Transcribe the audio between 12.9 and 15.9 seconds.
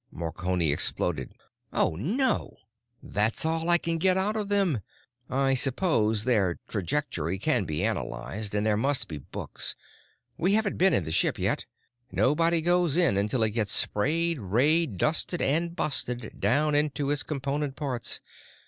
in until it gets sprayed, rayed, dusted, and